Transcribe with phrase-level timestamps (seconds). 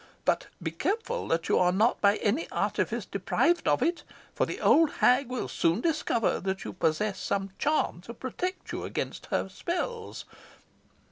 [0.25, 4.01] But be careful that you are not by any artifice deprived of it,
[4.33, 8.83] for the old hag will soon discover that you possess some charm to protect you
[8.83, 10.25] against her spells.